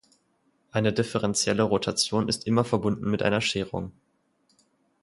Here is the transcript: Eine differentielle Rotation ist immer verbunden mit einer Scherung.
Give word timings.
Eine 0.71 0.93
differentielle 0.93 1.61
Rotation 1.61 2.27
ist 2.27 2.47
immer 2.47 2.63
verbunden 2.63 3.07
mit 3.11 3.21
einer 3.21 3.39
Scherung. 3.39 3.91